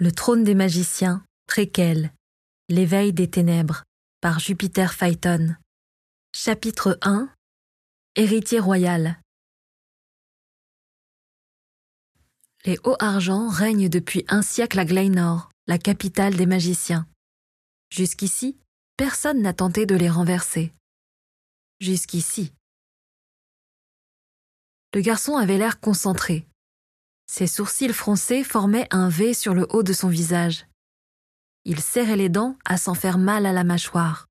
Le 0.00 0.10
trône 0.10 0.42
des 0.42 0.56
magiciens, 0.56 1.24
préquel. 1.46 2.12
L'éveil 2.68 3.12
des 3.12 3.30
ténèbres, 3.30 3.84
par 4.20 4.40
Jupiter 4.40 4.92
Phaeton. 4.92 5.54
Chapitre 6.34 6.98
1 7.02 7.32
Héritier 8.16 8.58
royal. 8.58 9.20
Les 12.64 12.76
Hauts-Argents 12.82 13.48
règnent 13.48 13.88
depuis 13.88 14.24
un 14.26 14.42
siècle 14.42 14.80
à 14.80 14.84
Glenor, 14.84 15.48
la 15.68 15.78
capitale 15.78 16.34
des 16.34 16.46
magiciens. 16.46 17.06
Jusqu'ici, 17.90 18.58
personne 18.96 19.42
n'a 19.42 19.52
tenté 19.52 19.86
de 19.86 19.94
les 19.94 20.10
renverser. 20.10 20.74
Jusqu'ici. 21.78 22.52
Le 24.92 25.02
garçon 25.02 25.36
avait 25.36 25.58
l'air 25.58 25.78
concentré. 25.78 26.48
Ses 27.26 27.46
sourcils 27.46 27.92
froncés 27.92 28.44
formaient 28.44 28.86
un 28.90 29.08
V 29.08 29.34
sur 29.34 29.54
le 29.54 29.66
haut 29.70 29.82
de 29.82 29.92
son 29.92 30.08
visage. 30.08 30.66
Il 31.64 31.80
serrait 31.80 32.16
les 32.16 32.28
dents 32.28 32.56
à 32.64 32.76
s'en 32.76 32.94
faire 32.94 33.18
mal 33.18 33.46
à 33.46 33.52
la 33.52 33.64
mâchoire. 33.64 34.26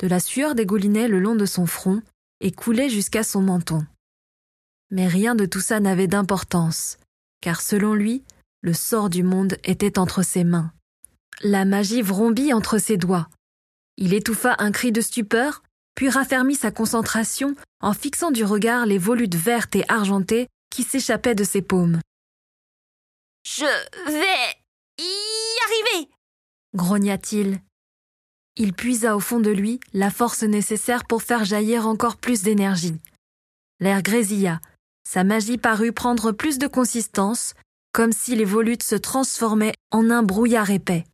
De 0.00 0.06
la 0.06 0.20
sueur 0.20 0.54
dégoulinait 0.54 1.08
le 1.08 1.18
long 1.18 1.34
de 1.34 1.46
son 1.46 1.66
front 1.66 2.02
et 2.40 2.52
coulait 2.52 2.88
jusqu'à 2.88 3.22
son 3.22 3.42
menton. 3.42 3.84
Mais 4.90 5.08
rien 5.08 5.34
de 5.34 5.44
tout 5.44 5.60
ça 5.60 5.80
n'avait 5.80 6.06
d'importance, 6.06 6.98
car 7.40 7.60
selon 7.60 7.94
lui, 7.94 8.24
le 8.62 8.72
sort 8.72 9.10
du 9.10 9.22
monde 9.22 9.56
était 9.64 9.98
entre 9.98 10.22
ses 10.22 10.44
mains. 10.44 10.72
La 11.42 11.64
magie 11.64 12.02
vrombit 12.02 12.52
entre 12.52 12.78
ses 12.78 12.96
doigts. 12.96 13.28
Il 13.96 14.14
étouffa 14.14 14.56
un 14.58 14.72
cri 14.72 14.92
de 14.92 15.00
stupeur, 15.00 15.62
puis 15.94 16.08
raffermit 16.08 16.54
sa 16.54 16.70
concentration 16.70 17.54
en 17.80 17.92
fixant 17.92 18.30
du 18.30 18.44
regard 18.44 18.86
les 18.86 18.98
volutes 18.98 19.34
vertes 19.34 19.76
et 19.76 19.84
argentées 19.88 20.48
qui 20.70 20.82
s'échappaient 20.82 21.34
de 21.34 21.44
ses 21.44 21.62
paumes. 21.62 22.00
Je 23.44 23.64
vais 24.06 24.56
y 24.98 25.64
arriver 25.64 26.10
grogna-t-il. 26.74 27.60
Il 28.56 28.72
puisa 28.74 29.16
au 29.16 29.20
fond 29.20 29.40
de 29.40 29.50
lui 29.50 29.80
la 29.92 30.10
force 30.10 30.42
nécessaire 30.42 31.04
pour 31.06 31.22
faire 31.22 31.44
jaillir 31.44 31.86
encore 31.86 32.16
plus 32.16 32.42
d'énergie. 32.42 33.00
L'air 33.80 34.02
grésilla, 34.02 34.60
sa 35.08 35.24
magie 35.24 35.58
parut 35.58 35.92
prendre 35.92 36.32
plus 36.32 36.58
de 36.58 36.66
consistance, 36.66 37.54
comme 37.92 38.12
si 38.12 38.36
les 38.36 38.44
volutes 38.44 38.82
se 38.82 38.96
transformaient 38.96 39.74
en 39.90 40.10
un 40.10 40.22
brouillard 40.22 40.70
épais. 40.70 41.04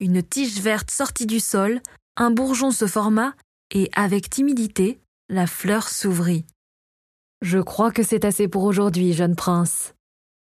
Une 0.00 0.22
tige 0.22 0.60
verte 0.60 0.90
sortit 0.90 1.26
du 1.26 1.40
sol, 1.40 1.80
un 2.16 2.30
bourgeon 2.30 2.70
se 2.70 2.86
forma, 2.86 3.34
et 3.70 3.90
avec 3.94 4.30
timidité, 4.30 4.98
la 5.28 5.46
fleur 5.46 5.88
s'ouvrit. 5.88 6.44
Je 7.40 7.58
crois 7.58 7.92
que 7.92 8.02
c'est 8.02 8.24
assez 8.24 8.48
pour 8.48 8.64
aujourd'hui, 8.64 9.12
jeune 9.12 9.36
prince, 9.36 9.94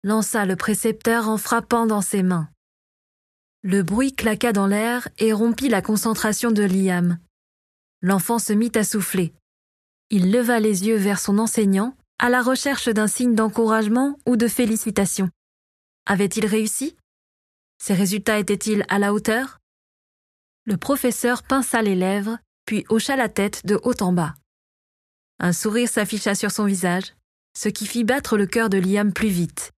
lança 0.03 0.45
le 0.45 0.57
précepteur 0.57 1.29
en 1.29 1.37
frappant 1.37 1.85
dans 1.85 2.01
ses 2.01 2.23
mains. 2.23 2.49
Le 3.61 3.83
bruit 3.83 4.13
claqua 4.13 4.51
dans 4.51 4.67
l'air 4.67 5.07
et 5.17 5.31
rompit 5.31 5.69
la 5.69 5.81
concentration 5.81 6.51
de 6.51 6.63
Liam. 6.63 7.19
L'enfant 8.01 8.37
se 8.37 8.51
mit 8.51 8.71
à 8.75 8.83
souffler. 8.83 9.33
Il 10.09 10.31
leva 10.31 10.59
les 10.59 10.85
yeux 10.85 10.97
vers 10.97 11.19
son 11.19 11.39
enseignant, 11.39 11.95
à 12.19 12.29
la 12.29 12.41
recherche 12.41 12.89
d'un 12.89 13.07
signe 13.07 13.33
d'encouragement 13.33 14.17
ou 14.25 14.35
de 14.35 14.49
félicitation. 14.49 15.29
Avait-il 16.05 16.45
réussi? 16.45 16.97
Ses 17.81 17.93
résultats 17.93 18.39
étaient-ils 18.39 18.85
à 18.89 18.99
la 18.99 19.13
hauteur? 19.13 19.59
Le 20.65 20.75
professeur 20.75 21.43
pinça 21.43 21.81
les 21.81 21.95
lèvres, 21.95 22.37
puis 22.65 22.85
hocha 22.89 23.15
la 23.15 23.29
tête 23.29 23.65
de 23.65 23.79
haut 23.83 24.01
en 24.01 24.11
bas. 24.11 24.35
Un 25.39 25.53
sourire 25.53 25.89
s'afficha 25.89 26.35
sur 26.35 26.51
son 26.51 26.65
visage, 26.65 27.13
ce 27.57 27.69
qui 27.69 27.85
fit 27.85 28.03
battre 28.03 28.37
le 28.37 28.45
cœur 28.45 28.69
de 28.69 28.77
Liam 28.77 29.13
plus 29.13 29.29
vite. 29.29 29.71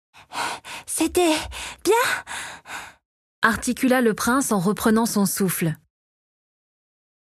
C'était 0.86 1.36
bien 1.84 1.94
articula 3.42 4.00
le 4.00 4.14
prince 4.14 4.52
en 4.52 4.58
reprenant 4.58 5.04
son 5.04 5.26
souffle. 5.26 5.74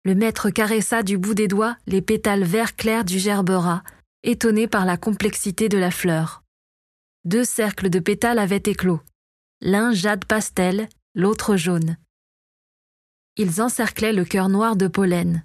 Le 0.05 0.15
maître 0.15 0.49
caressa 0.49 1.03
du 1.03 1.19
bout 1.19 1.35
des 1.35 1.49
doigts 1.49 1.77
les 1.87 2.01
pétales 2.01 2.45
vert 2.45 2.77
clairs 2.77 3.05
du 3.05 3.19
gerbera, 3.19 3.83
étonné 4.23 4.69
par 4.69 4.87
la 4.87 4.97
complexité 4.97 5.69
de 5.69 5.77
la 5.77 5.91
fleur. 5.91 6.43
Deux 7.25 7.45
cercles 7.45 7.91
de 7.91 7.99
pétales 7.99 8.39
avaient 8.39 8.63
éclos, 8.65 9.01
l'un 9.61 9.93
jade 9.93 10.25
pastel, 10.25 10.89
l'autre 11.15 11.57
jaune. 11.57 11.99
Ils 13.37 13.61
encerclaient 13.61 14.15
le 14.15 14.25
cœur 14.25 14.49
noir 14.49 14.77
de 14.77 14.89
pollen 14.89 15.45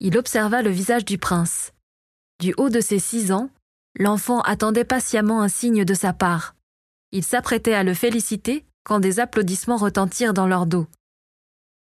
il 0.00 0.16
observa 0.16 0.62
le 0.62 0.70
visage 0.70 1.04
du 1.04 1.18
prince. 1.18 1.72
Du 2.40 2.54
haut 2.56 2.70
de 2.70 2.80
ses 2.80 2.98
six 2.98 3.32
ans, 3.32 3.50
l'enfant 3.98 4.40
attendait 4.42 4.84
patiemment 4.84 5.42
un 5.42 5.48
signe 5.48 5.84
de 5.84 5.94
sa 5.94 6.12
part. 6.12 6.54
Il 7.10 7.24
s'apprêtait 7.24 7.74
à 7.74 7.82
le 7.82 7.94
féliciter 7.94 8.64
quand 8.84 9.00
des 9.00 9.20
applaudissements 9.20 9.76
retentirent 9.76 10.34
dans 10.34 10.46
leur 10.46 10.66
dos. 10.66 10.86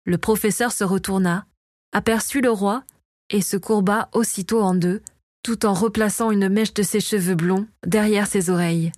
Le 0.05 0.17
professeur 0.17 0.71
se 0.71 0.83
retourna, 0.83 1.45
aperçut 1.93 2.41
le 2.41 2.51
roi 2.51 2.83
et 3.29 3.41
se 3.41 3.55
courba 3.57 4.09
aussitôt 4.13 4.61
en 4.61 4.75
deux, 4.75 5.01
tout 5.43 5.65
en 5.65 5.73
replaçant 5.73 6.31
une 6.31 6.49
mèche 6.49 6.73
de 6.73 6.83
ses 6.83 6.99
cheveux 6.99 7.35
blonds 7.35 7.67
derrière 7.85 8.27
ses 8.27 8.49
oreilles. 8.49 8.91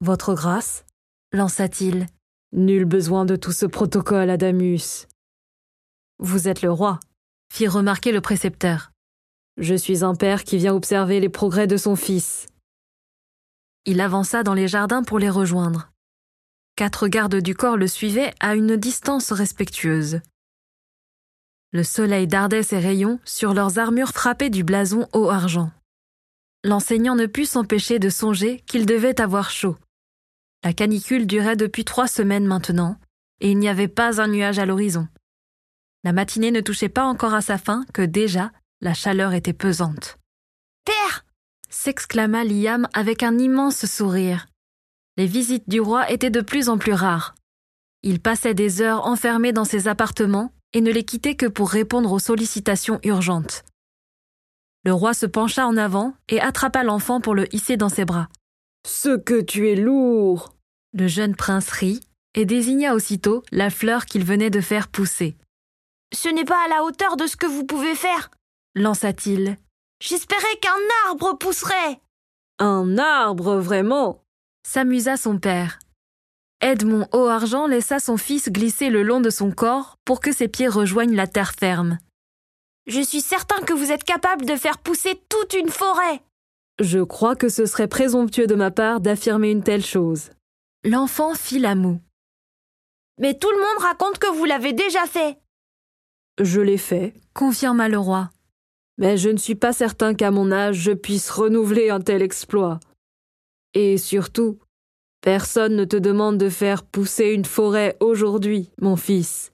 Votre 0.00 0.34
grâce 0.34 0.84
lança-t-il. 1.32 2.06
Nul 2.52 2.84
besoin 2.84 3.24
de 3.24 3.36
tout 3.36 3.52
ce 3.52 3.66
protocole, 3.66 4.30
Adamus. 4.30 5.06
Vous 6.18 6.48
êtes 6.48 6.62
le 6.62 6.70
roi, 6.70 7.00
fit 7.52 7.68
remarquer 7.68 8.12
le 8.12 8.20
précepteur. 8.20 8.92
Je 9.56 9.74
suis 9.74 10.04
un 10.04 10.14
père 10.14 10.44
qui 10.44 10.58
vient 10.58 10.74
observer 10.74 11.20
les 11.20 11.28
progrès 11.28 11.66
de 11.66 11.76
son 11.76 11.96
fils. 11.96 12.46
Il 13.86 14.00
avança 14.00 14.42
dans 14.42 14.54
les 14.54 14.68
jardins 14.68 15.02
pour 15.02 15.18
les 15.18 15.30
rejoindre. 15.30 15.90
Quatre 16.76 17.08
gardes 17.08 17.36
du 17.36 17.54
corps 17.54 17.76
le 17.76 17.86
suivaient 17.86 18.34
à 18.40 18.54
une 18.54 18.76
distance 18.76 19.32
respectueuse. 19.32 20.20
Le 21.72 21.84
soleil 21.84 22.26
dardait 22.26 22.62
ses 22.62 22.78
rayons 22.78 23.18
sur 23.24 23.54
leurs 23.54 23.78
armures 23.78 24.10
frappées 24.10 24.50
du 24.50 24.62
blason 24.62 25.08
haut 25.12 25.30
argent. 25.30 25.70
L'enseignant 26.64 27.14
ne 27.14 27.26
put 27.26 27.46
s'empêcher 27.46 27.98
de 27.98 28.10
songer 28.10 28.60
qu'il 28.66 28.86
devait 28.86 29.20
avoir 29.20 29.50
chaud. 29.50 29.76
La 30.64 30.72
canicule 30.72 31.26
durait 31.26 31.56
depuis 31.56 31.84
trois 31.84 32.08
semaines 32.08 32.46
maintenant, 32.46 32.98
et 33.40 33.50
il 33.50 33.58
n'y 33.58 33.68
avait 33.68 33.88
pas 33.88 34.20
un 34.20 34.28
nuage 34.28 34.58
à 34.58 34.66
l'horizon. 34.66 35.06
La 36.06 36.12
matinée 36.12 36.52
ne 36.52 36.60
touchait 36.60 36.88
pas 36.88 37.04
encore 37.04 37.34
à 37.34 37.40
sa 37.40 37.58
fin 37.58 37.84
que 37.92 38.00
déjà 38.00 38.52
la 38.80 38.94
chaleur 38.94 39.32
était 39.32 39.52
pesante. 39.52 40.18
Père 40.84 41.24
s'exclama 41.68 42.44
Liam 42.44 42.86
avec 42.92 43.24
un 43.24 43.36
immense 43.38 43.86
sourire. 43.86 44.46
Les 45.16 45.26
visites 45.26 45.68
du 45.68 45.80
roi 45.80 46.08
étaient 46.08 46.30
de 46.30 46.42
plus 46.42 46.68
en 46.68 46.78
plus 46.78 46.92
rares. 46.92 47.34
Il 48.04 48.20
passait 48.20 48.54
des 48.54 48.82
heures 48.82 49.04
enfermé 49.04 49.52
dans 49.52 49.64
ses 49.64 49.88
appartements 49.88 50.52
et 50.74 50.80
ne 50.80 50.92
les 50.92 51.02
quittait 51.02 51.34
que 51.34 51.46
pour 51.46 51.70
répondre 51.70 52.12
aux 52.12 52.20
sollicitations 52.20 53.00
urgentes. 53.02 53.64
Le 54.84 54.92
roi 54.92 55.12
se 55.12 55.26
pencha 55.26 55.66
en 55.66 55.76
avant 55.76 56.14
et 56.28 56.40
attrapa 56.40 56.84
l'enfant 56.84 57.20
pour 57.20 57.34
le 57.34 57.52
hisser 57.52 57.76
dans 57.76 57.88
ses 57.88 58.04
bras. 58.04 58.28
Ce 58.86 59.16
que 59.16 59.40
tu 59.40 59.68
es 59.68 59.74
lourd 59.74 60.54
Le 60.92 61.08
jeune 61.08 61.34
prince 61.34 61.68
rit 61.70 61.98
et 62.34 62.44
désigna 62.44 62.94
aussitôt 62.94 63.42
la 63.50 63.70
fleur 63.70 64.06
qu'il 64.06 64.24
venait 64.24 64.50
de 64.50 64.60
faire 64.60 64.86
pousser. 64.86 65.36
Ce 66.12 66.28
n'est 66.28 66.44
pas 66.44 66.64
à 66.64 66.68
la 66.68 66.84
hauteur 66.84 67.16
de 67.16 67.26
ce 67.26 67.36
que 67.36 67.46
vous 67.46 67.64
pouvez 67.64 67.94
faire, 67.94 68.30
lança-t-il. 68.74 69.56
J'espérais 70.00 70.56
qu'un 70.60 70.70
arbre 71.08 71.36
pousserait. 71.38 72.00
Un 72.58 72.98
arbre, 72.98 73.56
vraiment? 73.56 74.22
S'amusa 74.66 75.16
son 75.16 75.38
père. 75.38 75.78
Edmond 76.60 77.06
Haut-Argent 77.12 77.66
laissa 77.66 77.98
son 77.98 78.16
fils 78.16 78.50
glisser 78.50 78.88
le 78.88 79.02
long 79.02 79.20
de 79.20 79.30
son 79.30 79.50
corps 79.50 79.98
pour 80.04 80.20
que 80.20 80.32
ses 80.32 80.48
pieds 80.48 80.68
rejoignent 80.68 81.14
la 81.14 81.26
terre 81.26 81.52
ferme. 81.52 81.98
Je 82.86 83.00
suis 83.00 83.20
certain 83.20 83.62
que 83.62 83.72
vous 83.72 83.90
êtes 83.90 84.04
capable 84.04 84.46
de 84.46 84.56
faire 84.56 84.78
pousser 84.78 85.20
toute 85.28 85.54
une 85.54 85.68
forêt. 85.68 86.22
Je 86.78 87.00
crois 87.00 87.36
que 87.36 87.48
ce 87.48 87.66
serait 87.66 87.88
présomptueux 87.88 88.46
de 88.46 88.54
ma 88.54 88.70
part 88.70 89.00
d'affirmer 89.00 89.50
une 89.50 89.62
telle 89.64 89.84
chose. 89.84 90.30
L'enfant 90.84 91.34
fit 91.34 91.58
la 91.58 91.74
moue. 91.74 92.00
Mais 93.18 93.34
tout 93.34 93.50
le 93.50 93.58
monde 93.58 93.82
raconte 93.82 94.18
que 94.18 94.32
vous 94.32 94.44
l'avez 94.44 94.72
déjà 94.72 95.06
fait. 95.06 95.38
Je 96.42 96.60
l'ai 96.60 96.78
fait, 96.78 97.14
confirma 97.34 97.88
le 97.88 97.98
roi. 97.98 98.30
Mais 98.98 99.16
je 99.16 99.30
ne 99.30 99.36
suis 99.36 99.54
pas 99.54 99.72
certain 99.72 100.14
qu'à 100.14 100.30
mon 100.30 100.52
âge 100.52 100.76
je 100.76 100.92
puisse 100.92 101.30
renouveler 101.30 101.90
un 101.90 102.00
tel 102.00 102.22
exploit. 102.22 102.80
Et 103.74 103.98
surtout, 103.98 104.58
personne 105.20 105.76
ne 105.76 105.84
te 105.84 105.96
demande 105.96 106.38
de 106.38 106.48
faire 106.48 106.82
pousser 106.82 107.26
une 107.28 107.44
forêt 107.44 107.96
aujourd'hui, 108.00 108.70
mon 108.80 108.96
fils. 108.96 109.52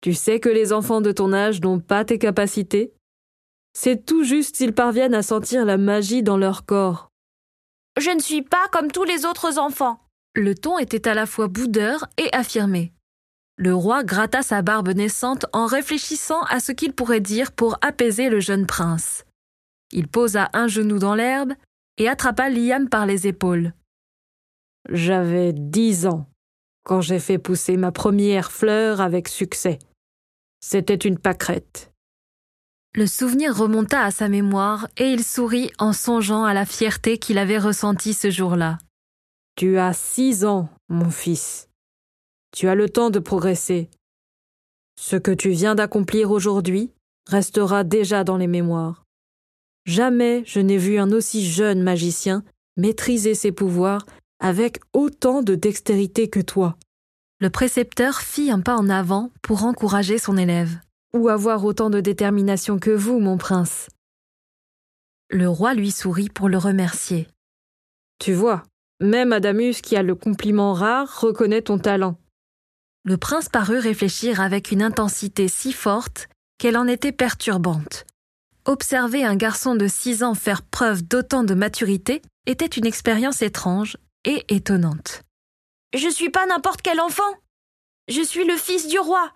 Tu 0.00 0.14
sais 0.14 0.40
que 0.40 0.48
les 0.48 0.72
enfants 0.72 1.00
de 1.00 1.12
ton 1.12 1.32
âge 1.32 1.60
n'ont 1.60 1.78
pas 1.78 2.04
tes 2.04 2.18
capacités 2.18 2.92
C'est 3.72 4.04
tout 4.04 4.24
juste 4.24 4.56
s'ils 4.56 4.74
parviennent 4.74 5.14
à 5.14 5.22
sentir 5.22 5.64
la 5.64 5.78
magie 5.78 6.22
dans 6.22 6.36
leur 6.36 6.66
corps. 6.66 7.10
Je 8.00 8.10
ne 8.10 8.20
suis 8.20 8.42
pas 8.42 8.66
comme 8.72 8.90
tous 8.90 9.04
les 9.04 9.26
autres 9.26 9.58
enfants. 9.58 10.00
Le 10.34 10.54
ton 10.54 10.78
était 10.78 11.08
à 11.08 11.14
la 11.14 11.26
fois 11.26 11.46
boudeur 11.46 12.06
et 12.16 12.32
affirmé. 12.32 12.92
Le 13.56 13.74
roi 13.74 14.02
gratta 14.02 14.42
sa 14.42 14.62
barbe 14.62 14.90
naissante 14.90 15.46
en 15.52 15.66
réfléchissant 15.66 16.42
à 16.44 16.58
ce 16.58 16.72
qu'il 16.72 16.92
pourrait 16.92 17.20
dire 17.20 17.52
pour 17.52 17.78
apaiser 17.82 18.28
le 18.28 18.40
jeune 18.40 18.66
prince. 18.66 19.24
Il 19.92 20.08
posa 20.08 20.48
un 20.54 20.68
genou 20.68 20.98
dans 20.98 21.14
l'herbe 21.14 21.52
et 21.98 22.08
attrapa 22.08 22.48
Liam 22.48 22.88
par 22.88 23.04
les 23.06 23.26
épaules. 23.26 23.72
J'avais 24.88 25.52
dix 25.52 26.06
ans, 26.06 26.26
quand 26.84 27.00
j'ai 27.00 27.20
fait 27.20 27.38
pousser 27.38 27.76
ma 27.76 27.92
première 27.92 28.50
fleur 28.50 29.00
avec 29.00 29.28
succès. 29.28 29.78
C'était 30.60 30.94
une 30.94 31.18
pâquerette. 31.18 31.92
Le 32.94 33.06
souvenir 33.06 33.56
remonta 33.56 34.02
à 34.02 34.10
sa 34.10 34.28
mémoire 34.28 34.88
et 34.96 35.12
il 35.12 35.24
sourit 35.24 35.70
en 35.78 35.92
songeant 35.92 36.44
à 36.44 36.52
la 36.52 36.66
fierté 36.66 37.18
qu'il 37.18 37.38
avait 37.38 37.58
ressentie 37.58 38.14
ce 38.14 38.30
jour-là. 38.30 38.78
Tu 39.56 39.78
as 39.78 39.92
six 39.92 40.44
ans, 40.44 40.68
mon 40.88 41.10
fils. 41.10 41.68
Tu 42.52 42.68
as 42.68 42.74
le 42.74 42.88
temps 42.88 43.10
de 43.10 43.18
progresser. 43.18 43.88
Ce 45.00 45.16
que 45.16 45.30
tu 45.30 45.50
viens 45.50 45.74
d'accomplir 45.74 46.30
aujourd'hui 46.30 46.90
restera 47.26 47.82
déjà 47.82 48.24
dans 48.24 48.36
les 48.36 48.46
mémoires. 48.46 49.04
Jamais 49.86 50.42
je 50.46 50.60
n'ai 50.60 50.76
vu 50.76 50.98
un 50.98 51.10
aussi 51.12 51.44
jeune 51.44 51.82
magicien 51.82 52.44
maîtriser 52.76 53.34
ses 53.34 53.52
pouvoirs 53.52 54.06
avec 54.38 54.80
autant 54.92 55.42
de 55.42 55.54
dextérité 55.54 56.28
que 56.28 56.40
toi. 56.40 56.76
Le 57.40 57.50
précepteur 57.50 58.20
fit 58.20 58.50
un 58.50 58.60
pas 58.60 58.76
en 58.76 58.88
avant 58.88 59.30
pour 59.42 59.64
encourager 59.64 60.18
son 60.18 60.36
élève. 60.36 60.78
Ou 61.14 61.28
avoir 61.28 61.64
autant 61.64 61.90
de 61.90 62.00
détermination 62.00 62.78
que 62.78 62.90
vous, 62.90 63.18
mon 63.18 63.36
prince. 63.36 63.88
Le 65.30 65.48
roi 65.48 65.74
lui 65.74 65.90
sourit 65.90 66.28
pour 66.28 66.48
le 66.48 66.58
remercier. 66.58 67.28
Tu 68.18 68.32
vois, 68.32 68.62
même 69.00 69.32
Adamus, 69.32 69.80
qui 69.82 69.96
a 69.96 70.02
le 70.02 70.14
compliment 70.14 70.72
rare, 70.72 71.20
reconnaît 71.20 71.62
ton 71.62 71.78
talent. 71.78 72.16
Le 73.04 73.16
prince 73.16 73.48
parut 73.48 73.78
réfléchir 73.78 74.40
avec 74.40 74.70
une 74.70 74.82
intensité 74.82 75.48
si 75.48 75.72
forte 75.72 76.28
qu'elle 76.58 76.76
en 76.76 76.86
était 76.86 77.10
perturbante. 77.10 78.06
Observer 78.64 79.24
un 79.24 79.34
garçon 79.34 79.74
de 79.74 79.88
six 79.88 80.22
ans 80.22 80.34
faire 80.34 80.62
preuve 80.62 81.02
d'autant 81.02 81.42
de 81.42 81.54
maturité 81.54 82.22
était 82.46 82.64
une 82.64 82.86
expérience 82.86 83.42
étrange 83.42 83.96
et 84.24 84.44
étonnante. 84.54 85.22
Je 85.94 86.08
suis 86.08 86.30
pas 86.30 86.46
n'importe 86.46 86.80
quel 86.80 87.00
enfant. 87.00 87.34
Je 88.06 88.22
suis 88.22 88.44
le 88.44 88.56
fils 88.56 88.86
du 88.86 89.00
roi. 89.00 89.32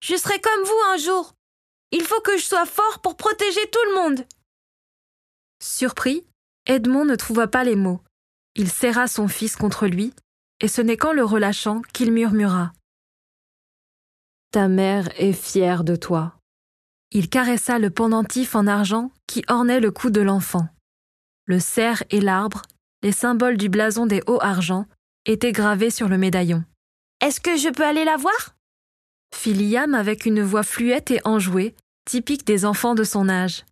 Je 0.00 0.16
serai 0.16 0.40
comme 0.40 0.64
vous 0.64 0.92
un 0.92 0.96
jour. 0.96 1.34
Il 1.92 2.02
faut 2.02 2.20
que 2.20 2.36
je 2.36 2.44
sois 2.44 2.66
fort 2.66 2.98
pour 3.00 3.16
protéger 3.16 3.70
tout 3.70 3.90
le 3.90 3.94
monde. 3.94 4.26
Surpris, 5.62 6.26
Edmond 6.66 7.04
ne 7.04 7.14
trouva 7.14 7.46
pas 7.46 7.62
les 7.62 7.76
mots. 7.76 8.00
Il 8.56 8.68
serra 8.68 9.06
son 9.06 9.28
fils 9.28 9.54
contre 9.54 9.86
lui, 9.86 10.12
et 10.60 10.68
ce 10.68 10.82
n'est 10.82 10.96
qu'en 10.96 11.12
le 11.12 11.24
relâchant 11.24 11.82
qu'il 11.92 12.12
murmura. 12.12 12.72
Ta 14.50 14.68
mère 14.68 15.10
est 15.20 15.34
fière 15.34 15.84
de 15.84 15.94
toi. 15.94 16.34
Il 17.10 17.28
caressa 17.28 17.78
le 17.78 17.90
pendentif 17.90 18.54
en 18.54 18.66
argent 18.66 19.10
qui 19.26 19.44
ornait 19.48 19.80
le 19.80 19.90
cou 19.90 20.08
de 20.08 20.22
l'enfant. 20.22 20.68
Le 21.46 21.58
cerf 21.60 22.02
et 22.10 22.20
l'arbre, 22.20 22.62
les 23.02 23.12
symboles 23.12 23.58
du 23.58 23.68
blason 23.68 24.06
des 24.06 24.22
hauts 24.26 24.40
argent, 24.40 24.86
étaient 25.26 25.52
gravés 25.52 25.90
sur 25.90 26.08
le 26.08 26.16
médaillon. 26.16 26.64
Est-ce 27.20 27.40
que 27.40 27.56
je 27.56 27.68
peux 27.68 27.84
aller 27.84 28.04
la 28.04 28.16
voir? 28.16 28.54
Fit 29.34 29.52
Liam 29.52 29.94
avec 29.94 30.24
une 30.24 30.42
voix 30.42 30.62
fluette 30.62 31.10
et 31.10 31.20
enjouée, 31.24 31.74
typique 32.06 32.46
des 32.46 32.64
enfants 32.64 32.94
de 32.94 33.04
son 33.04 33.28
âge. 33.28 33.66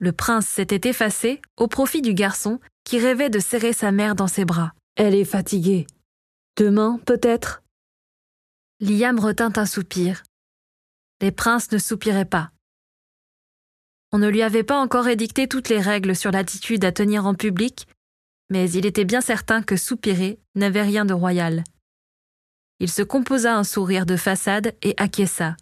Le 0.00 0.10
prince 0.10 0.48
s'était 0.48 0.88
effacé 0.88 1.40
au 1.56 1.68
profit 1.68 2.02
du 2.02 2.12
garçon 2.12 2.58
qui 2.82 2.98
rêvait 2.98 3.30
de 3.30 3.38
serrer 3.38 3.72
sa 3.72 3.92
mère 3.92 4.16
dans 4.16 4.26
ses 4.26 4.44
bras. 4.44 4.72
Elle 4.96 5.14
est 5.14 5.24
fatiguée. 5.24 5.86
Demain, 6.56 6.98
peut-être? 7.06 7.61
Liam 8.82 9.20
retint 9.20 9.52
un 9.54 9.64
soupir. 9.64 10.24
Les 11.20 11.30
princes 11.30 11.70
ne 11.70 11.78
soupiraient 11.78 12.24
pas. 12.24 12.50
On 14.10 14.18
ne 14.18 14.28
lui 14.28 14.42
avait 14.42 14.64
pas 14.64 14.80
encore 14.80 15.06
édicté 15.06 15.46
toutes 15.46 15.68
les 15.68 15.78
règles 15.78 16.16
sur 16.16 16.32
l'attitude 16.32 16.84
à 16.84 16.90
tenir 16.90 17.24
en 17.24 17.34
public, 17.34 17.86
mais 18.50 18.68
il 18.72 18.84
était 18.84 19.04
bien 19.04 19.20
certain 19.20 19.62
que 19.62 19.76
soupirer 19.76 20.40
n'avait 20.56 20.82
rien 20.82 21.04
de 21.04 21.14
royal. 21.14 21.62
Il 22.80 22.90
se 22.90 23.02
composa 23.02 23.56
un 23.56 23.62
sourire 23.62 24.04
de 24.04 24.16
façade 24.16 24.74
et 24.82 24.94
acquiesça. 24.96 25.56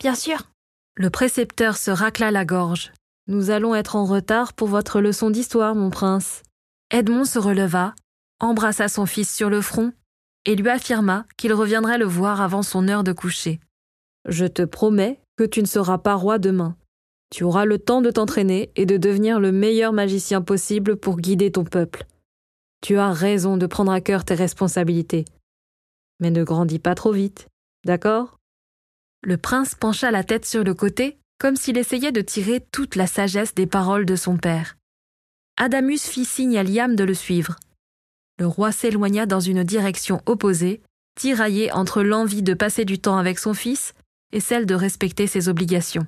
Bien 0.00 0.16
sûr. 0.16 0.50
Le 0.96 1.10
précepteur 1.10 1.76
se 1.76 1.92
racla 1.92 2.32
la 2.32 2.44
gorge. 2.44 2.92
Nous 3.28 3.50
allons 3.50 3.76
être 3.76 3.94
en 3.94 4.04
retard 4.04 4.52
pour 4.52 4.66
votre 4.66 5.00
leçon 5.00 5.30
d'histoire, 5.30 5.76
mon 5.76 5.90
prince. 5.90 6.42
Edmond 6.90 7.24
se 7.24 7.38
releva, 7.38 7.94
embrassa 8.40 8.88
son 8.88 9.06
fils 9.06 9.32
sur 9.32 9.48
le 9.48 9.60
front 9.60 9.92
et 10.46 10.56
lui 10.56 10.68
affirma 10.68 11.26
qu'il 11.36 11.52
reviendrait 11.52 11.98
le 11.98 12.06
voir 12.06 12.40
avant 12.40 12.62
son 12.62 12.88
heure 12.88 13.04
de 13.04 13.12
coucher. 13.12 13.60
Je 14.26 14.46
te 14.46 14.62
promets 14.62 15.20
que 15.36 15.44
tu 15.44 15.60
ne 15.60 15.66
seras 15.66 15.98
pas 15.98 16.14
roi 16.14 16.38
demain. 16.38 16.76
Tu 17.30 17.44
auras 17.44 17.64
le 17.64 17.78
temps 17.78 18.00
de 18.00 18.10
t'entraîner 18.10 18.70
et 18.76 18.86
de 18.86 18.96
devenir 18.96 19.40
le 19.40 19.52
meilleur 19.52 19.92
magicien 19.92 20.40
possible 20.40 20.96
pour 20.96 21.18
guider 21.18 21.52
ton 21.52 21.64
peuple. 21.64 22.06
Tu 22.80 22.96
as 22.96 23.12
raison 23.12 23.56
de 23.56 23.66
prendre 23.66 23.92
à 23.92 24.00
cœur 24.00 24.24
tes 24.24 24.34
responsabilités. 24.34 25.24
Mais 26.20 26.30
ne 26.30 26.44
grandis 26.44 26.78
pas 26.78 26.94
trop 26.94 27.12
vite, 27.12 27.48
d'accord? 27.84 28.38
Le 29.22 29.36
prince 29.36 29.74
pencha 29.74 30.10
la 30.10 30.24
tête 30.24 30.46
sur 30.46 30.62
le 30.62 30.72
côté 30.72 31.18
comme 31.38 31.56
s'il 31.56 31.76
essayait 31.76 32.12
de 32.12 32.20
tirer 32.20 32.64
toute 32.72 32.96
la 32.96 33.06
sagesse 33.06 33.54
des 33.54 33.66
paroles 33.66 34.06
de 34.06 34.16
son 34.16 34.36
père. 34.36 34.76
Adamus 35.58 35.98
fit 35.98 36.24
signe 36.24 36.56
à 36.56 36.62
Liam 36.62 36.96
de 36.96 37.04
le 37.04 37.14
suivre. 37.14 37.56
Le 38.38 38.46
roi 38.46 38.72
s'éloigna 38.72 39.26
dans 39.26 39.40
une 39.40 39.64
direction 39.64 40.20
opposée, 40.26 40.82
tiraillé 41.14 41.72
entre 41.72 42.02
l'envie 42.02 42.42
de 42.42 42.54
passer 42.54 42.84
du 42.84 42.98
temps 42.98 43.16
avec 43.16 43.38
son 43.38 43.54
fils 43.54 43.94
et 44.32 44.40
celle 44.40 44.66
de 44.66 44.74
respecter 44.74 45.26
ses 45.26 45.48
obligations. 45.48 46.06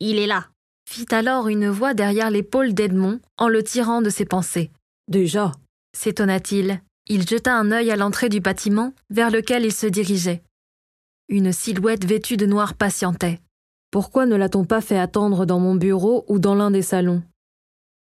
Il 0.00 0.18
est 0.18 0.26
là, 0.26 0.48
fit 0.88 1.12
alors 1.12 1.48
une 1.48 1.68
voix 1.68 1.94
derrière 1.94 2.30
l'épaule 2.30 2.74
d'Edmond 2.74 3.20
en 3.36 3.48
le 3.48 3.62
tirant 3.62 4.02
de 4.02 4.10
ses 4.10 4.24
pensées. 4.24 4.70
Déjà 5.08 5.52
s'étonna-t-il. 5.96 6.80
Il 7.06 7.26
jeta 7.26 7.56
un 7.56 7.72
œil 7.72 7.90
à 7.90 7.96
l'entrée 7.96 8.28
du 8.28 8.40
bâtiment 8.40 8.92
vers 9.10 9.30
lequel 9.30 9.64
il 9.64 9.72
se 9.72 9.86
dirigeait. 9.86 10.42
Une 11.28 11.52
silhouette 11.52 12.04
vêtue 12.04 12.36
de 12.36 12.46
noir 12.46 12.74
patientait. 12.74 13.40
Pourquoi 13.90 14.26
ne 14.26 14.36
l'a-t-on 14.36 14.64
pas 14.64 14.82
fait 14.82 14.98
attendre 14.98 15.46
dans 15.46 15.58
mon 15.58 15.74
bureau 15.74 16.24
ou 16.28 16.38
dans 16.38 16.54
l'un 16.54 16.70
des 16.70 16.82
salons? 16.82 17.22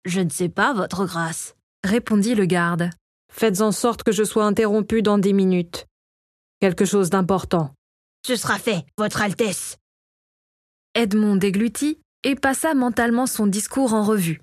Je 0.04 0.22
ne 0.22 0.30
sais 0.30 0.50
pas, 0.50 0.74
votre 0.74 1.06
grâce, 1.06 1.56
répondit 1.84 2.36
le 2.36 2.46
garde. 2.46 2.90
Faites 3.38 3.60
en 3.60 3.74
sorte 3.74 4.04
que 4.04 4.14
je 4.14 4.24
sois 4.24 4.46
interrompu 4.46 5.02
dans 5.02 5.18
dix 5.18 5.34
minutes. 5.34 5.88
Quelque 6.62 6.86
chose 6.86 7.10
d'important. 7.10 7.74
Ce 8.26 8.38
sera 8.38 8.58
fait, 8.58 8.86
Votre 8.98 9.22
Altesse. 9.22 9.76
Edmond 10.94 11.36
déglutit 11.36 12.00
et 12.24 12.36
passa 12.36 12.74
mentalement 12.74 13.26
son 13.26 13.46
discours 13.46 13.94
en 13.94 14.04
revue. 14.04 14.40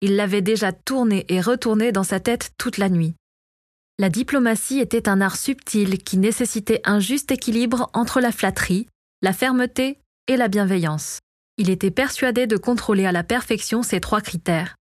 Il 0.00 0.16
l'avait 0.16 0.42
déjà 0.42 0.72
tourné 0.72 1.24
et 1.28 1.40
retourné 1.40 1.92
dans 1.92 2.02
sa 2.02 2.18
tête 2.18 2.50
toute 2.58 2.76
la 2.76 2.88
nuit. 2.88 3.14
La 4.00 4.10
diplomatie 4.10 4.80
était 4.80 5.08
un 5.08 5.20
art 5.20 5.36
subtil 5.36 6.02
qui 6.02 6.18
nécessitait 6.18 6.80
un 6.82 6.98
juste 6.98 7.30
équilibre 7.30 7.88
entre 7.92 8.20
la 8.20 8.32
flatterie, 8.32 8.88
la 9.22 9.32
fermeté 9.32 10.00
et 10.26 10.36
la 10.36 10.48
bienveillance. 10.48 11.20
Il 11.56 11.70
était 11.70 11.92
persuadé 11.92 12.48
de 12.48 12.56
contrôler 12.56 13.06
à 13.06 13.12
la 13.12 13.22
perfection 13.22 13.84
ces 13.84 14.00
trois 14.00 14.20
critères. 14.20 14.74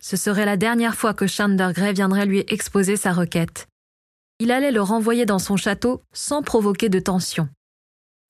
Ce 0.00 0.16
serait 0.16 0.44
la 0.44 0.56
dernière 0.56 0.94
fois 0.94 1.14
que 1.14 1.26
Chandergray 1.26 1.92
viendrait 1.92 2.26
lui 2.26 2.44
exposer 2.48 2.96
sa 2.96 3.12
requête. 3.12 3.66
Il 4.38 4.52
allait 4.52 4.70
le 4.70 4.82
renvoyer 4.82 5.26
dans 5.26 5.38
son 5.38 5.56
château 5.56 6.02
sans 6.12 6.42
provoquer 6.42 6.88
de 6.88 7.00
tension. 7.00 7.48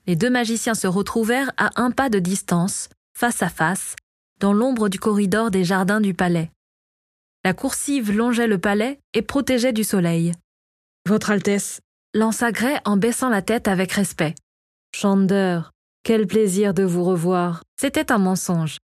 Les 0.07 0.17
deux 0.17 0.31
magiciens 0.31 0.75
se 0.75 0.87
retrouvèrent 0.87 1.53
à 1.59 1.71
un 1.81 1.91
pas 1.91 2.09
de 2.09 2.19
distance, 2.19 2.89
face 3.15 3.43
à 3.43 3.51
face, 3.51 3.95
dans 4.41 4.55
l'ombre 4.55 4.89
du 4.89 4.99
corridor 4.99 5.51
des 5.51 5.65
jardins 5.65 6.01
du 6.01 6.15
palais. 6.15 6.51
La 7.45 7.53
coursive 7.53 8.11
longeait 8.11 8.47
le 8.47 8.59
palais 8.59 9.01
et 9.13 9.23
protégeait 9.23 9.73
du 9.73 9.85
soleil. 9.85 10.33
Votre 11.07 11.31
Altesse, 11.31 11.81
lança 12.15 12.53
Gray 12.53 12.79
en 12.85 12.97
baissant 12.97 13.29
la 13.29 13.43
tête 13.43 13.69
avec 13.69 13.93
respect. 13.93 14.35
Chander, 14.95 15.61
quel 16.03 16.27
plaisir 16.27 16.73
de 16.73 16.85
vous 16.85 17.05
revoir. 17.05 17.63
C'était 17.79 18.11
un 18.11 18.19
mensonge. 18.19 18.79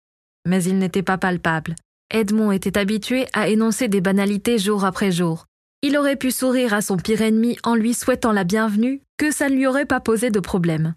Mais 0.46 0.64
il 0.64 0.78
n'était 0.78 1.04
pas 1.04 1.18
palpable. 1.18 1.76
Edmond 2.12 2.52
était 2.52 2.78
habitué 2.78 3.26
à 3.32 3.48
énoncer 3.48 3.88
des 3.88 4.02
banalités 4.02 4.58
jour 4.58 4.84
après 4.84 5.10
jour. 5.10 5.46
Il 5.80 5.96
aurait 5.96 6.16
pu 6.16 6.30
sourire 6.30 6.74
à 6.74 6.82
son 6.82 6.98
pire 6.98 7.22
ennemi 7.22 7.56
en 7.64 7.74
lui 7.74 7.94
souhaitant 7.94 8.32
la 8.32 8.44
bienvenue, 8.44 9.02
que 9.16 9.32
ça 9.32 9.48
ne 9.48 9.54
lui 9.54 9.66
aurait 9.66 9.86
pas 9.86 9.98
posé 9.98 10.30
de 10.30 10.38
problème. 10.38 10.94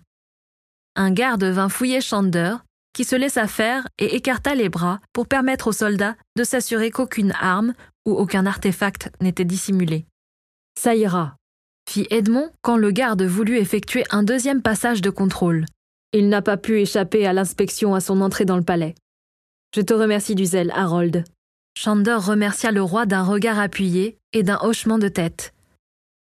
Un 0.96 1.12
garde 1.12 1.46
vint 1.46 1.70
fouiller 1.70 2.02
Chander, 2.02 2.58
qui 2.94 3.06
se 3.06 3.16
laissa 3.16 3.48
faire 3.48 3.88
et 3.98 4.16
écarta 4.16 4.56
les 4.56 4.70
bras 4.70 5.00
pour 5.14 5.28
permettre 5.28 5.68
aux 5.68 5.74
soldats 5.74 6.16
de 6.38 6.44
s'assurer 6.44 6.92
qu'aucune 6.92 7.34
arme 7.40 7.74
ou 8.06 8.12
aucun 8.12 8.46
artefact 8.46 9.12
n'était 9.22 9.46
dissimulé. 9.46 10.06
Ça 10.78 10.96
ira, 10.96 11.38
fit 11.90 12.08
Edmond 12.10 12.52
quand 12.62 12.78
le 12.78 12.92
garde 12.92 13.24
voulut 13.24 13.58
effectuer 13.58 14.04
un 14.12 14.24
deuxième 14.24 14.62
passage 14.62 15.02
de 15.02 15.10
contrôle. 15.10 15.66
Il 16.12 16.30
n'a 16.30 16.42
pas 16.42 16.58
pu 16.58 16.80
échapper 16.80 17.26
à 17.26 17.34
l'inspection 17.34 17.96
à 17.96 18.02
son 18.02 18.22
entrée 18.22 18.46
dans 18.46 18.58
le 18.58 18.64
palais. 18.64 18.96
Je 19.76 19.82
te 19.82 19.94
remercie 19.94 20.36
du 20.36 20.46
zèle, 20.46 20.72
Harold. 20.74 21.26
Chander 21.78 22.16
remercia 22.18 22.72
le 22.72 22.82
roi 22.82 23.06
d'un 23.06 23.24
regard 23.24 23.60
appuyé 23.60 24.18
et 24.32 24.42
d'un 24.42 24.58
hochement 24.62 24.98
de 24.98 25.10
tête. 25.10 25.54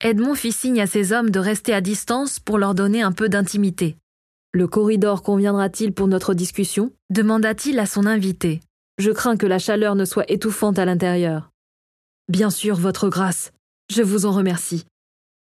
Edmond 0.02 0.34
fit 0.34 0.52
signe 0.52 0.82
à 0.82 0.88
ses 0.88 1.14
hommes 1.14 1.30
de 1.30 1.38
rester 1.38 1.72
à 1.72 1.80
distance 1.80 2.40
pour 2.40 2.58
leur 2.58 2.74
donner 2.74 3.04
un 3.04 3.12
peu 3.12 3.30
d'intimité. 3.30 3.96
Le 4.54 4.66
corridor 4.66 5.22
conviendra-t-il 5.22 5.94
pour 5.94 6.08
notre 6.08 6.34
discussion? 6.34 6.94
demanda-t-il 7.12 7.78
à 7.78 7.86
son 7.86 8.08
invité. 8.08 8.60
Je 8.98 9.12
crains 9.12 9.38
que 9.38 9.46
la 9.46 9.60
chaleur 9.60 9.94
ne 9.94 10.06
soit 10.06 10.32
étouffante 10.32 10.80
à 10.80 10.86
l'intérieur. 10.86 11.52
Bien 12.30 12.50
sûr, 12.50 12.76
votre 12.76 13.08
grâce. 13.08 13.52
Je 13.92 14.02
vous 14.02 14.26
en 14.26 14.32
remercie. 14.32 14.88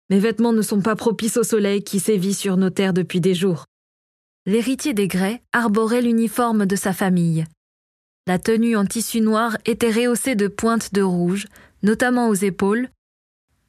Mes 0.08 0.18
vêtements 0.18 0.52
ne 0.52 0.62
sont 0.62 0.80
pas 0.80 0.96
propices 0.96 1.36
au 1.36 1.44
soleil 1.44 1.84
qui 1.84 2.00
sévit 2.00 2.34
sur 2.34 2.56
nos 2.56 2.70
terres 2.70 2.92
depuis 2.92 3.20
des 3.20 3.36
jours. 3.36 3.66
L'héritier 4.46 4.94
des 4.94 5.06
Grès 5.06 5.44
arborait 5.52 6.02
l'uniforme 6.02 6.66
de 6.66 6.74
sa 6.74 6.92
famille. 6.92 7.46
La 8.26 8.38
tenue 8.38 8.76
en 8.76 8.84
tissu 8.84 9.20
noir 9.20 9.56
était 9.64 9.90
rehaussée 9.90 10.34
de 10.34 10.48
pointes 10.48 10.92
de 10.92 11.02
rouge, 11.02 11.46
notamment 11.82 12.28
aux 12.28 12.34
épaules, 12.34 12.88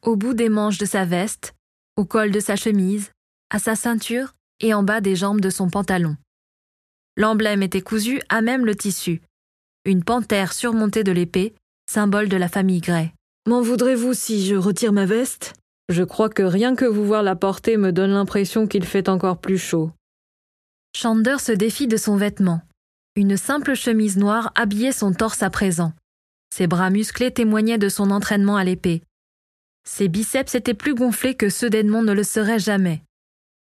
au 0.02 0.16
bout 0.16 0.34
des 0.34 0.48
manches 0.48 0.78
de 0.78 0.84
sa 0.84 1.04
veste, 1.04 1.54
au 1.96 2.04
col 2.04 2.30
de 2.30 2.40
sa 2.40 2.56
chemise, 2.56 3.10
à 3.50 3.58
sa 3.58 3.76
ceinture 3.76 4.34
et 4.60 4.74
en 4.74 4.82
bas 4.82 5.00
des 5.00 5.16
jambes 5.16 5.40
de 5.40 5.50
son 5.50 5.68
pantalon. 5.68 6.16
L'emblème 7.16 7.62
était 7.62 7.82
cousu 7.82 8.20
à 8.28 8.40
même 8.40 8.64
le 8.64 8.74
tissu, 8.74 9.20
une 9.84 10.04
panthère 10.04 10.52
surmontée 10.52 11.04
de 11.04 11.12
l'épée, 11.12 11.54
symbole 11.90 12.28
de 12.28 12.36
la 12.36 12.48
famille 12.48 12.80
Gray. 12.80 13.12
M'en 13.48 13.60
voudrez-vous 13.60 14.14
si 14.14 14.46
je 14.46 14.54
retire 14.54 14.92
ma 14.92 15.04
veste? 15.04 15.54
Je 15.88 16.04
crois 16.04 16.28
que 16.28 16.42
rien 16.42 16.76
que 16.76 16.84
vous 16.84 17.04
voir 17.04 17.22
la 17.22 17.36
porter 17.36 17.76
me 17.76 17.92
donne 17.92 18.12
l'impression 18.12 18.66
qu'il 18.66 18.84
fait 18.84 19.08
encore 19.08 19.40
plus 19.40 19.58
chaud. 19.58 19.90
Chander 20.96 21.36
se 21.38 21.52
défie 21.52 21.88
de 21.88 21.96
son 21.96 22.16
vêtement. 22.16 22.62
Une 23.14 23.36
simple 23.36 23.74
chemise 23.74 24.16
noire 24.16 24.52
habillait 24.54 24.90
son 24.90 25.12
torse 25.12 25.42
à 25.42 25.50
présent. 25.50 25.92
Ses 26.48 26.66
bras 26.66 26.88
musclés 26.88 27.30
témoignaient 27.30 27.76
de 27.76 27.90
son 27.90 28.10
entraînement 28.10 28.56
à 28.56 28.64
l'épée. 28.64 29.02
Ses 29.84 30.08
biceps 30.08 30.54
étaient 30.54 30.72
plus 30.72 30.94
gonflés 30.94 31.34
que 31.34 31.50
ceux 31.50 31.68
d'Edmond 31.68 32.04
ne 32.04 32.14
le 32.14 32.22
seraient 32.22 32.58
jamais. 32.58 33.02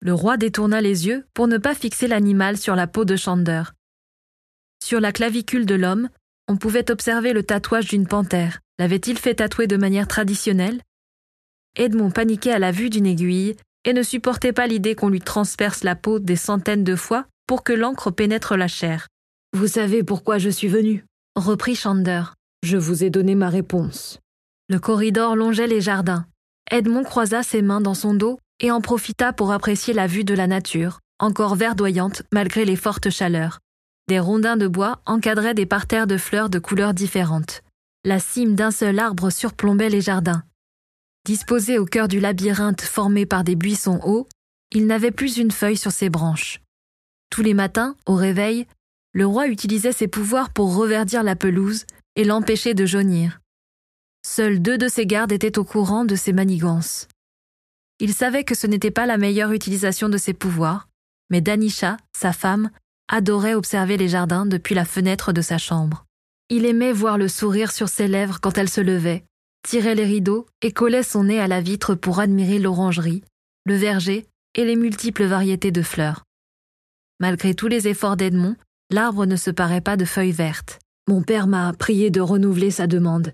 Le 0.01 0.15
roi 0.15 0.37
détourna 0.37 0.81
les 0.81 1.05
yeux 1.05 1.27
pour 1.35 1.47
ne 1.47 1.59
pas 1.59 1.75
fixer 1.75 2.07
l'animal 2.07 2.57
sur 2.57 2.75
la 2.75 2.87
peau 2.87 3.05
de 3.05 3.15
Chander. 3.15 3.61
Sur 4.83 4.99
la 4.99 5.11
clavicule 5.11 5.67
de 5.67 5.75
l'homme, 5.75 6.09
on 6.47 6.57
pouvait 6.57 6.89
observer 6.89 7.31
le 7.31 7.43
tatouage 7.43 7.87
d'une 7.87 8.07
panthère. 8.07 8.61
L'avait-il 8.79 9.19
fait 9.19 9.35
tatouer 9.35 9.67
de 9.67 9.77
manière 9.77 10.07
traditionnelle? 10.07 10.81
Edmond 11.75 12.09
paniquait 12.09 12.51
à 12.51 12.59
la 12.59 12.71
vue 12.71 12.89
d'une 12.89 13.05
aiguille 13.05 13.55
et 13.83 13.93
ne 13.93 14.01
supportait 14.01 14.53
pas 14.53 14.65
l'idée 14.65 14.95
qu'on 14.95 15.09
lui 15.09 15.21
transperce 15.21 15.83
la 15.83 15.95
peau 15.95 16.17
des 16.17 16.35
centaines 16.35 16.83
de 16.83 16.95
fois 16.95 17.27
pour 17.45 17.63
que 17.63 17.73
l'encre 17.73 18.09
pénètre 18.09 18.57
la 18.57 18.67
chair. 18.67 19.07
Vous 19.55 19.67
savez 19.67 20.03
pourquoi 20.03 20.37
je 20.37 20.49
suis 20.49 20.67
venu 20.67 21.05
reprit 21.37 21.75
Chander. 21.75 22.23
Je 22.61 22.75
vous 22.75 23.05
ai 23.05 23.09
donné 23.09 23.35
ma 23.35 23.47
réponse. 23.47 24.19
Le 24.67 24.79
corridor 24.79 25.37
longeait 25.37 25.65
les 25.65 25.79
jardins. 25.79 26.25
Edmond 26.69 27.05
croisa 27.05 27.41
ses 27.41 27.61
mains 27.61 27.79
dans 27.79 27.93
son 27.93 28.15
dos 28.15 28.37
et 28.59 28.69
en 28.69 28.81
profita 28.81 29.31
pour 29.31 29.53
apprécier 29.53 29.93
la 29.93 30.07
vue 30.07 30.25
de 30.25 30.33
la 30.33 30.47
nature, 30.47 30.99
encore 31.19 31.55
verdoyante 31.55 32.23
malgré 32.33 32.65
les 32.65 32.75
fortes 32.75 33.09
chaleurs. 33.09 33.59
Des 34.09 34.19
rondins 34.19 34.57
de 34.57 34.67
bois 34.67 35.01
encadraient 35.05 35.53
des 35.53 35.65
parterres 35.65 36.07
de 36.07 36.17
fleurs 36.17 36.49
de 36.49 36.59
couleurs 36.59 36.93
différentes. 36.93 37.61
La 38.03 38.19
cime 38.19 38.55
d'un 38.55 38.71
seul 38.71 38.99
arbre 38.99 39.29
surplombait 39.29 39.89
les 39.89 40.01
jardins. 40.01 40.43
Disposé 41.25 41.79
au 41.79 41.85
cœur 41.85 42.09
du 42.09 42.19
labyrinthe 42.19 42.81
formé 42.81 43.25
par 43.25 43.45
des 43.45 43.55
buissons 43.55 44.01
hauts, 44.03 44.27
il 44.71 44.85
n'avait 44.85 45.11
plus 45.11 45.37
une 45.37 45.51
feuille 45.51 45.77
sur 45.77 45.93
ses 45.93 46.09
branches. 46.09 46.59
Tous 47.29 47.41
les 47.41 47.53
matins, 47.53 47.95
au 48.05 48.15
réveil, 48.15 48.67
le 49.15 49.25
roi 49.25 49.47
utilisait 49.47 49.93
ses 49.93 50.09
pouvoirs 50.09 50.49
pour 50.51 50.75
reverdir 50.75 51.23
la 51.23 51.37
pelouse 51.37 51.85
et 52.17 52.25
l'empêcher 52.25 52.73
de 52.73 52.85
jaunir. 52.85 53.39
Seuls 54.27 54.61
deux 54.61 54.77
de 54.77 54.89
ses 54.89 55.07
gardes 55.07 55.31
étaient 55.31 55.57
au 55.57 55.63
courant 55.63 56.03
de 56.03 56.15
ses 56.15 56.33
manigances. 56.33 57.07
Il 57.99 58.13
savait 58.13 58.43
que 58.43 58.55
ce 58.55 58.67
n'était 58.67 58.91
pas 58.91 59.05
la 59.05 59.17
meilleure 59.17 59.53
utilisation 59.53 60.09
de 60.09 60.17
ses 60.17 60.33
pouvoirs, 60.33 60.89
mais 61.29 61.39
Danisha, 61.39 61.95
sa 62.15 62.33
femme, 62.33 62.69
adorait 63.07 63.53
observer 63.53 63.95
les 63.95 64.09
jardins 64.09 64.45
depuis 64.45 64.75
la 64.75 64.83
fenêtre 64.83 65.31
de 65.31 65.41
sa 65.41 65.57
chambre. 65.57 66.05
Il 66.49 66.65
aimait 66.65 66.91
voir 66.91 67.17
le 67.17 67.29
sourire 67.29 67.71
sur 67.71 67.87
ses 67.87 68.09
lèvres 68.09 68.39
quand 68.41 68.57
elle 68.57 68.69
se 68.69 68.81
levait, 68.81 69.23
tirait 69.65 69.95
les 69.95 70.05
rideaux 70.05 70.45
et 70.61 70.73
collait 70.73 71.03
son 71.03 71.23
nez 71.23 71.39
à 71.39 71.47
la 71.47 71.61
vitre 71.61 71.95
pour 71.95 72.19
admirer 72.19 72.59
l'orangerie, 72.59 73.23
le 73.65 73.75
verger 73.75 74.25
et 74.55 74.65
les 74.65 74.75
multiples 74.75 75.23
variétés 75.23 75.71
de 75.71 75.81
fleurs. 75.81 76.25
Malgré 77.21 77.55
tous 77.55 77.69
les 77.69 77.87
efforts 77.87 78.17
d'Edmond, 78.17 78.57
l'arbre 78.89 79.25
ne 79.25 79.35
se 79.35 79.51
parait 79.51 79.81
pas 79.81 79.97
de 79.97 80.05
feuilles 80.05 80.31
vertes. 80.31 80.79
Mon 81.07 81.21
père 81.21 81.47
m'a 81.47 81.71
prié 81.73 82.09
de 82.09 82.21
renouveler 82.21 82.71
sa 82.71 82.87
demande. 82.87 83.33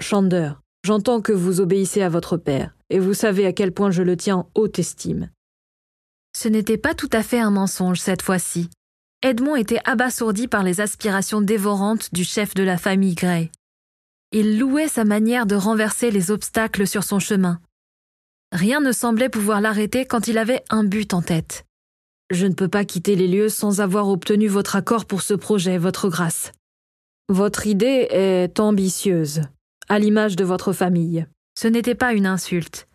Chander, 0.00 0.52
j'entends 0.84 1.20
que 1.20 1.32
vous 1.32 1.60
obéissez 1.60 2.02
à 2.02 2.08
votre 2.08 2.36
père, 2.36 2.76
et 2.90 2.98
vous 2.98 3.14
savez 3.14 3.46
à 3.46 3.52
quel 3.52 3.72
point 3.72 3.90
je 3.90 4.02
le 4.02 4.16
tiens 4.16 4.36
en 4.36 4.50
haute 4.54 4.78
estime. 4.78 5.30
Ce 6.34 6.48
n'était 6.48 6.78
pas 6.78 6.94
tout 6.94 7.10
à 7.12 7.22
fait 7.22 7.40
un 7.40 7.50
mensonge 7.50 8.00
cette 8.00 8.22
fois-ci. 8.22 8.70
Edmond 9.22 9.56
était 9.56 9.80
abasourdi 9.84 10.48
par 10.48 10.62
les 10.62 10.80
aspirations 10.80 11.40
dévorantes 11.40 12.12
du 12.12 12.24
chef 12.24 12.54
de 12.54 12.62
la 12.62 12.76
famille 12.76 13.14
Gray. 13.14 13.50
Il 14.32 14.58
louait 14.58 14.88
sa 14.88 15.04
manière 15.04 15.46
de 15.46 15.54
renverser 15.54 16.10
les 16.10 16.30
obstacles 16.30 16.86
sur 16.86 17.04
son 17.04 17.18
chemin. 17.18 17.60
Rien 18.50 18.80
ne 18.80 18.92
semblait 18.92 19.28
pouvoir 19.28 19.60
l'arrêter 19.60 20.06
quand 20.06 20.26
il 20.26 20.38
avait 20.38 20.64
un 20.70 20.84
but 20.84 21.14
en 21.14 21.22
tête. 21.22 21.64
Je 22.32 22.46
ne 22.46 22.54
peux 22.54 22.68
pas 22.68 22.86
quitter 22.86 23.14
les 23.14 23.28
lieux 23.28 23.50
sans 23.50 23.82
avoir 23.82 24.08
obtenu 24.08 24.48
votre 24.48 24.74
accord 24.74 25.04
pour 25.04 25.20
ce 25.20 25.34
projet, 25.34 25.76
votre 25.76 26.08
grâce. 26.08 26.52
Votre 27.28 27.66
idée 27.66 28.08
est 28.10 28.58
ambitieuse, 28.58 29.42
à 29.90 29.98
l'image 29.98 30.34
de 30.34 30.42
votre 30.42 30.72
famille. 30.72 31.26
Ce 31.58 31.68
n'était 31.68 31.94
pas 31.94 32.14
une 32.14 32.24
insulte. 32.24 32.88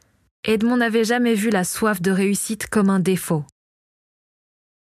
Edmond 0.43 0.77
n'avait 0.77 1.03
jamais 1.03 1.35
vu 1.35 1.51
la 1.51 1.63
soif 1.63 2.01
de 2.01 2.09
réussite 2.09 2.65
comme 2.65 2.89
un 2.89 2.99
défaut. 2.99 3.43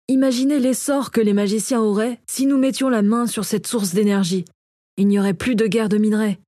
Imaginez 0.08 0.60
l'essor 0.60 1.12
que 1.12 1.20
les 1.20 1.34
magiciens 1.34 1.82
auraient 1.82 2.22
si 2.26 2.46
nous 2.46 2.58
mettions 2.58 2.88
la 2.88 3.02
main 3.02 3.28
sur 3.28 3.44
cette 3.44 3.68
source 3.68 3.94
d'énergie. 3.94 4.46
Il 4.96 5.10
n'y 5.10 5.20
aurait 5.20 5.34
plus 5.34 5.56
de 5.56 5.68
guerre 5.68 5.90
de 5.90 5.98
minerais. 5.98 6.40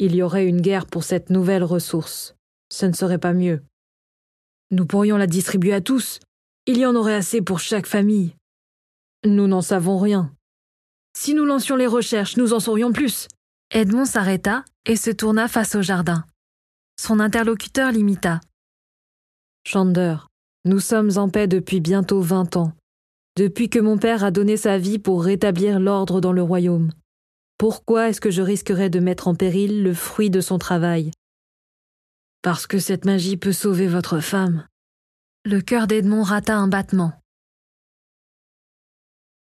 Il 0.00 0.16
y 0.16 0.22
aurait 0.22 0.46
une 0.46 0.60
guerre 0.60 0.86
pour 0.86 1.04
cette 1.04 1.30
nouvelle 1.30 1.62
ressource. 1.62 2.34
Ce 2.72 2.86
ne 2.86 2.92
serait 2.92 3.18
pas 3.18 3.34
mieux. 3.34 3.62
Nous 4.72 4.84
pourrions 4.84 5.16
la 5.16 5.28
distribuer 5.28 5.74
à 5.74 5.80
tous. 5.80 6.18
Il 6.66 6.78
y 6.78 6.86
en 6.86 6.94
aurait 6.94 7.14
assez 7.14 7.42
pour 7.42 7.60
chaque 7.60 7.86
famille. 7.86 8.34
Nous 9.26 9.46
n'en 9.46 9.60
savons 9.60 9.98
rien. 9.98 10.34
Si 11.14 11.34
nous 11.34 11.44
lancions 11.44 11.76
les 11.76 11.86
recherches, 11.86 12.38
nous 12.38 12.54
en 12.54 12.60
saurions 12.60 12.90
plus. 12.90 13.28
Edmond 13.70 14.06
s'arrêta 14.06 14.64
et 14.86 14.96
se 14.96 15.10
tourna 15.10 15.46
face 15.46 15.74
au 15.74 15.82
jardin. 15.82 16.24
Son 16.98 17.20
interlocuteur 17.20 17.92
l'imita. 17.92 18.40
Chander, 19.66 20.16
nous 20.64 20.80
sommes 20.80 21.10
en 21.16 21.28
paix 21.28 21.46
depuis 21.48 21.80
bientôt 21.80 22.22
vingt 22.22 22.56
ans, 22.56 22.72
depuis 23.36 23.68
que 23.68 23.78
mon 23.78 23.98
père 23.98 24.24
a 24.24 24.30
donné 24.30 24.56
sa 24.56 24.78
vie 24.78 24.98
pour 24.98 25.22
rétablir 25.22 25.78
l'ordre 25.80 26.22
dans 26.22 26.32
le 26.32 26.42
royaume. 26.42 26.92
Pourquoi 27.58 28.08
est-ce 28.08 28.22
que 28.22 28.30
je 28.30 28.42
risquerais 28.42 28.88
de 28.88 29.00
mettre 29.00 29.28
en 29.28 29.34
péril 29.34 29.82
le 29.82 29.92
fruit 29.92 30.30
de 30.30 30.40
son 30.40 30.58
travail? 30.58 31.10
Parce 32.40 32.66
que 32.66 32.78
cette 32.78 33.04
magie 33.04 33.36
peut 33.36 33.52
sauver 33.52 33.86
votre 33.86 34.20
femme. 34.20 34.66
Le 35.46 35.60
cœur 35.60 35.86
d'Edmond 35.86 36.22
rata 36.22 36.56
un 36.56 36.68
battement. 36.68 37.12